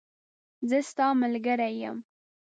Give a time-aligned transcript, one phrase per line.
[0.69, 1.97] زه ستاملګری یم